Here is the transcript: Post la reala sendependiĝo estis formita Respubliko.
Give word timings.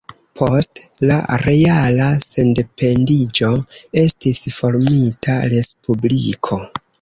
Post 0.39 0.79
la 1.09 1.17
reala 1.41 2.07
sendependiĝo 2.27 3.51
estis 4.05 4.41
formita 4.57 5.37
Respubliko. 5.55 6.61